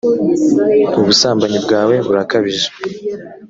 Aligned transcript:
ubusambanyi 0.99 1.59
bwawe 1.65 1.95
burakabije 2.05 2.67